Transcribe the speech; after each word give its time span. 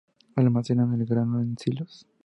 Almacenaban 0.35 0.99
el 1.01 1.05
grano 1.05 1.41
en 1.41 1.55
silos. 1.59 2.07